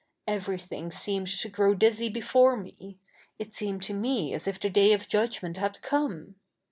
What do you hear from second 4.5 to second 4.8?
the